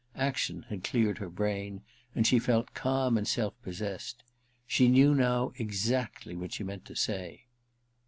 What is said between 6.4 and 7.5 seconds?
she meant to say.